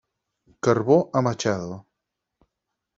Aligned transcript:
Carbó 0.63 0.97
a 1.13 1.21
Machado. 1.21 1.79